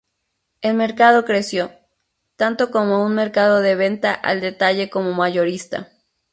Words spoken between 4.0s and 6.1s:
al detalle como mayorista.